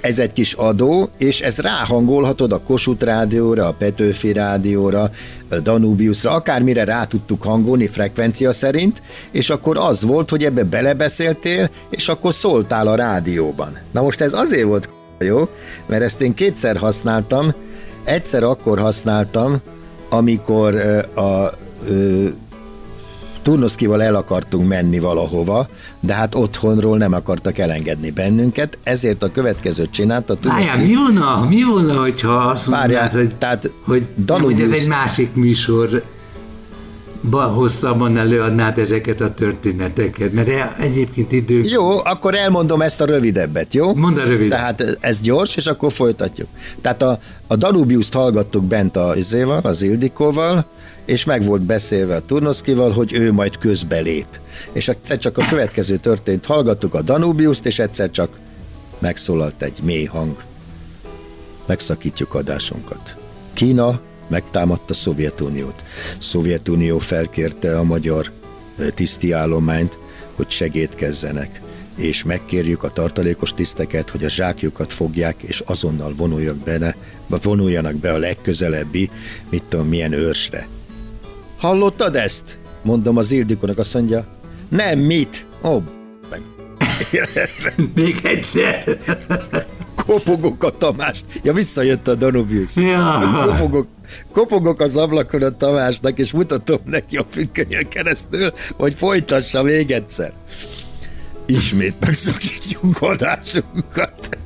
ez 0.00 0.18
egy 0.18 0.32
kis 0.32 0.52
adó, 0.52 1.08
és 1.18 1.40
ez 1.40 1.58
ráhangolhatod 1.58 2.52
a 2.52 2.60
Kossuth 2.60 3.04
rádióra, 3.04 3.66
a 3.66 3.72
Petőfi 3.72 4.32
rádióra, 4.32 5.10
a 5.50 5.58
Danubiusra, 5.58 6.30
akármire 6.30 6.84
rá 6.84 7.04
tudtuk 7.04 7.42
hangolni 7.42 7.86
frekvencia 7.86 8.52
szerint, 8.52 9.02
és 9.30 9.50
akkor 9.50 9.76
az 9.78 10.04
volt, 10.04 10.30
hogy 10.30 10.44
ebbe 10.44 10.64
belebeszéltél, 10.64 11.70
és 11.90 12.08
akkor 12.08 12.34
szóltál 12.34 12.86
a 12.86 12.94
rádióban. 12.94 13.78
Na 13.90 14.02
most 14.02 14.20
ez 14.20 14.32
azért 14.32 14.66
volt 14.66 14.88
jó, 15.18 15.48
mert 15.86 16.02
ezt 16.02 16.20
én 16.20 16.34
kétszer 16.34 16.76
használtam, 16.76 17.54
egyszer 18.06 18.42
akkor 18.42 18.78
használtam, 18.78 19.56
amikor 20.08 20.74
a 21.16 21.46
ö, 21.88 22.26
Turnoszkival 23.42 24.02
el 24.02 24.14
akartunk 24.14 24.68
menni 24.68 24.98
valahova, 24.98 25.68
de 26.00 26.14
hát 26.14 26.34
otthonról 26.34 26.96
nem 26.96 27.12
akartak 27.12 27.58
elengedni 27.58 28.10
bennünket, 28.10 28.78
ezért 28.82 29.22
a 29.22 29.30
következőt 29.30 29.90
csinálta 29.90 30.36
Várjál, 30.42 30.70
Turnoszki. 30.70 30.90
mi 30.90 30.96
volna, 30.96 31.46
mi 31.48 31.62
volna, 31.62 32.00
hogyha 32.00 32.34
azt 32.34 32.64
Várjál, 32.64 33.02
mondanád, 33.02 33.12
hogy, 33.12 33.36
tehát 33.38 33.74
hogy, 33.84 34.06
Danubius- 34.24 34.60
hogy 34.60 34.72
ez 34.72 34.80
egy 34.82 34.88
másik 34.88 35.34
műsor, 35.34 36.02
hosszabban 37.32 38.16
előadnád 38.16 38.78
ezeket 38.78 39.20
a 39.20 39.34
történeteket, 39.34 40.32
mert 40.32 40.48
e- 40.48 40.76
egyébként 40.78 41.32
idő... 41.32 41.60
Jó, 41.62 42.04
akkor 42.04 42.34
elmondom 42.34 42.80
ezt 42.80 43.00
a 43.00 43.04
rövidebbet, 43.04 43.74
jó? 43.74 43.94
Mondd 43.94 44.18
a 44.18 44.24
rövid. 44.24 44.48
Tehát 44.48 44.98
ez 45.00 45.20
gyors, 45.20 45.56
és 45.56 45.66
akkor 45.66 45.92
folytatjuk. 45.92 46.48
Tehát 46.80 47.02
a, 47.02 47.18
a 47.46 47.56
Danubius-t 47.56 48.14
hallgattuk 48.14 48.64
bent 48.64 48.96
a 48.96 49.12
izéval, 49.16 49.60
az 49.62 49.82
Ildikóval, 49.82 50.66
és 51.04 51.24
meg 51.24 51.44
volt 51.44 51.62
beszélve 51.62 52.14
a 52.14 52.20
Turnoszkival, 52.20 52.90
hogy 52.90 53.12
ő 53.12 53.32
majd 53.32 53.58
közbelép. 53.58 54.26
És 54.72 54.88
egyszer 54.88 55.18
csak 55.18 55.38
a 55.38 55.46
következő 55.48 55.96
történt, 55.96 56.46
hallgattuk 56.46 56.94
a 56.94 57.02
Danubius-t, 57.02 57.66
és 57.66 57.78
egyszer 57.78 58.10
csak 58.10 58.38
megszólalt 58.98 59.62
egy 59.62 59.78
mély 59.82 60.04
hang. 60.04 60.36
Megszakítjuk 61.66 62.34
adásunkat. 62.34 63.16
Kína 63.52 64.00
megtámadta 64.28 64.94
Szovjetuniót. 64.94 65.82
Szovjetunió 66.18 66.98
felkérte 66.98 67.78
a 67.78 67.82
magyar 67.82 68.30
tiszti 68.94 69.32
állományt, 69.32 69.98
hogy 70.34 70.50
segítkezzenek, 70.50 71.60
és 71.96 72.24
megkérjük 72.24 72.82
a 72.82 72.90
tartalékos 72.90 73.54
tiszteket, 73.54 74.10
hogy 74.10 74.24
a 74.24 74.28
zsákjukat 74.28 74.92
fogják, 74.92 75.42
és 75.42 75.62
azonnal 75.66 76.14
vonuljanak 76.16 76.64
be, 76.64 76.96
vonuljanak 77.42 77.94
be 77.94 78.12
a 78.12 78.18
legközelebbi, 78.18 79.10
mit 79.50 79.62
tudom, 79.68 79.88
milyen 79.88 80.12
őrsre. 80.12 80.68
Hallottad 81.58 82.16
ezt? 82.16 82.58
Mondom 82.82 83.16
az 83.16 83.30
Ildikónak, 83.30 83.78
azt 83.78 83.94
mondja, 83.94 84.26
nem, 84.68 84.98
mit? 84.98 85.46
Ó, 85.62 85.82
meg. 86.30 86.40
Még 87.94 88.20
egyszer. 88.22 88.98
Kopogok 90.06 90.64
a 90.64 90.70
Tamást. 90.70 91.24
Ja, 91.42 91.52
visszajött 91.52 92.08
a 92.08 92.14
Danubius. 92.14 92.76
Ja. 92.76 93.44
Kopogok, 93.46 93.86
kopogok 94.32 94.80
az 94.80 94.96
ablakon 94.96 95.42
a 95.42 95.56
Tamásnak, 95.56 96.18
és 96.18 96.32
mutatom 96.32 96.78
neki 96.84 97.16
a 97.16 97.24
függönyön 97.30 97.88
keresztül, 97.88 98.50
hogy 98.76 98.94
folytassa 98.94 99.62
még 99.62 99.90
egyszer. 99.90 100.32
Ismét 101.46 101.94
megszakítjuk 102.00 103.00
adásunkat. 103.00 104.38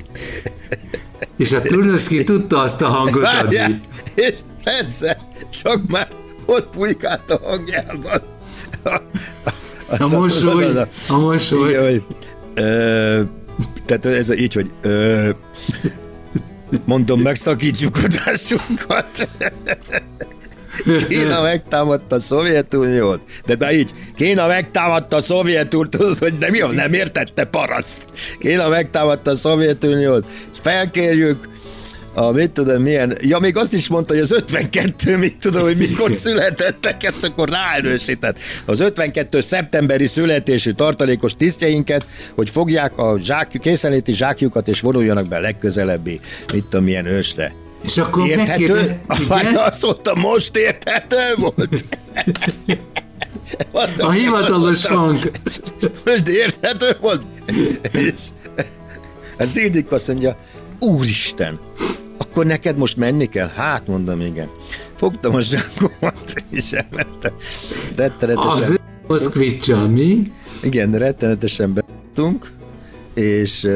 És 1.36 1.52
a 1.52 1.62
Turnoszki 1.62 2.24
tudta 2.24 2.58
azt 2.58 2.80
a 2.80 2.86
hangot 2.88 3.26
adni. 3.26 3.80
és 4.14 4.38
persze, 4.64 5.18
csak 5.62 5.88
már 5.88 6.08
ott 6.46 6.68
pulykált 6.76 7.30
a 7.30 7.40
hangjában. 7.44 8.20
A 9.98 10.08
mosoly, 10.08 10.72
a 11.08 11.16
mosoly. 11.18 11.72
Jaj, 11.72 12.02
ö, 12.54 13.20
tehát 13.86 14.06
ez 14.06 14.30
a, 14.30 14.34
így, 14.34 14.54
hogy 14.54 14.70
ö, 14.82 15.28
mondom, 16.84 17.20
megszakítjuk 17.20 17.96
adásunkat. 18.04 19.28
Kína 21.08 21.42
megtámadta 21.42 22.16
a 22.16 22.20
Szovjetuniót. 22.20 23.20
De 23.46 23.56
na 23.58 23.72
így, 23.72 23.90
Kína 24.16 24.46
megtámadta 24.46 25.16
a 25.16 25.20
Szovjetuniót, 25.20 25.90
tudod, 25.90 26.18
hogy 26.18 26.34
nem, 26.38 26.54
jó, 26.54 26.66
nem 26.66 26.92
értette 26.92 27.44
paraszt. 27.44 28.06
Kína 28.38 28.68
megtámadta 28.68 29.30
a 29.30 29.36
Szovjetuniót, 29.36 30.26
és 30.52 30.58
felkérjük 30.62 31.48
a 32.14 32.30
mit 32.30 32.50
tudom 32.50 32.82
milyen, 32.82 33.16
ja 33.20 33.38
még 33.38 33.56
azt 33.56 33.72
is 33.72 33.88
mondta, 33.88 34.12
hogy 34.12 34.22
az 34.22 34.32
52, 34.32 35.16
mit 35.16 35.36
tudom, 35.36 35.62
hogy 35.62 35.76
mikor 35.76 36.14
születettek, 36.14 37.04
ezt 37.04 37.24
akkor 37.24 37.48
ráerősített. 37.48 38.38
Az 38.64 38.80
52 38.80 39.40
szeptemberi 39.40 40.06
születésű 40.06 40.70
tartalékos 40.70 41.36
tisztjeinket, 41.36 42.06
hogy 42.34 42.50
fogják 42.50 42.98
a 42.98 43.18
zsák, 43.18 43.58
készenléti 43.60 44.12
zsákjukat 44.12 44.68
és 44.68 44.80
vonuljanak 44.80 45.28
be 45.28 45.38
legközelebbi, 45.38 46.20
mit 46.52 46.64
tudom 46.64 46.84
milyen 46.84 47.06
ősre. 47.06 47.54
És 47.84 47.96
akkor 47.96 48.28
Érthető? 48.28 48.80
Már 49.28 49.42
igen? 49.50 49.56
azt 49.56 49.82
mondta, 49.82 50.14
most 50.14 50.56
érthető 50.56 51.34
volt. 51.36 51.84
Mondtam, 53.72 54.08
A 54.08 54.10
hivatalos 54.10 54.86
hang. 54.86 55.30
Most 56.04 56.28
érthető 56.28 56.96
volt. 57.00 57.22
És 57.92 58.20
a 59.38 59.44
Zildik 59.44 59.92
azt 59.92 60.08
mondja, 60.08 60.36
úristen, 60.78 61.60
akkor 62.20 62.46
neked 62.46 62.76
most 62.76 62.96
menni 62.96 63.26
kell? 63.26 63.48
Hát 63.48 63.86
mondom, 63.86 64.20
igen. 64.20 64.48
Fogtam 64.96 65.34
a 65.34 65.40
zsákomat, 65.40 66.44
és 66.50 66.70
elmentem. 66.72 67.32
Rettenetesen, 67.96 68.50
Az 68.50 68.78
Moszkvicsa, 69.08 69.88
mi? 69.88 70.32
igen, 70.62 70.92
rettenetesen 70.92 71.72
beadtunk, 71.72 72.52
és 73.14 73.68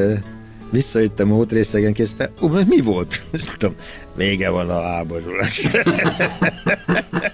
visszajöttem 0.70 1.32
a 1.32 1.34
hótrészegen, 1.34 1.92
készte, 1.92 2.30
mi 2.66 2.80
volt? 2.80 3.24
Tudom, 3.58 3.74
vége 4.16 4.50
van 4.50 4.70
a 4.70 4.80
háborúnak. 4.80 5.48